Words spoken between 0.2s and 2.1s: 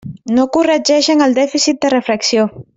No corregeixen el dèficit de